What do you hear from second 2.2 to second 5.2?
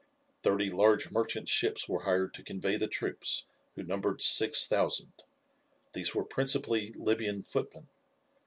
to convey the troops, who numbered six thousand.